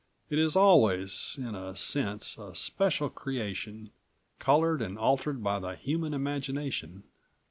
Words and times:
It 0.31 0.39
is 0.39 0.55
always, 0.55 1.35
in 1.37 1.53
a 1.53 1.75
sense, 1.75 2.35
a 2.35 2.55
special 2.55 3.07
creation, 3.07 3.91
colored 4.39 4.81
and 4.81 4.97
altered 4.97 5.43
by 5.43 5.59
the 5.59 5.75
human 5.75 6.15
imagination. 6.15 7.03